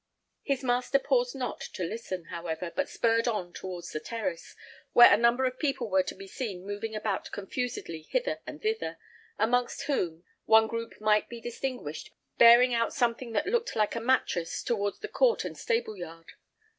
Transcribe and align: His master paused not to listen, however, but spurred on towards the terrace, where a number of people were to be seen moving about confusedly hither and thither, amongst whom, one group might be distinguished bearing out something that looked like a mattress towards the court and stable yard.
His 0.41 0.63
master 0.63 0.97
paused 0.97 1.35
not 1.35 1.59
to 1.73 1.83
listen, 1.83 2.23
however, 2.31 2.71
but 2.75 2.89
spurred 2.89 3.27
on 3.27 3.53
towards 3.53 3.91
the 3.91 3.99
terrace, 3.99 4.55
where 4.93 5.13
a 5.13 5.15
number 5.15 5.45
of 5.45 5.59
people 5.59 5.91
were 5.91 6.01
to 6.01 6.15
be 6.15 6.25
seen 6.27 6.65
moving 6.65 6.95
about 6.95 7.29
confusedly 7.31 8.01
hither 8.09 8.39
and 8.47 8.59
thither, 8.63 8.97
amongst 9.37 9.83
whom, 9.83 10.23
one 10.45 10.65
group 10.65 10.99
might 10.99 11.29
be 11.29 11.39
distinguished 11.39 12.09
bearing 12.39 12.73
out 12.73 12.95
something 12.95 13.33
that 13.33 13.45
looked 13.45 13.75
like 13.75 13.93
a 13.95 14.01
mattress 14.01 14.63
towards 14.63 14.97
the 15.01 15.07
court 15.07 15.45
and 15.45 15.55
stable 15.55 15.95
yard. 15.95 16.31